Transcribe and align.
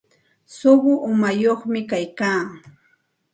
Suqu 0.57 0.91
umañaq 1.09 1.61
kayka. 1.89 2.31